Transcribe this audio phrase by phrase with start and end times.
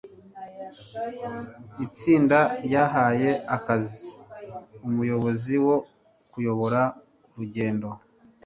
[1.85, 4.05] Itsinda ryahaye akazi
[4.87, 5.77] umuyobozi wo
[6.29, 6.81] kuyobora
[7.29, 7.89] urugendo.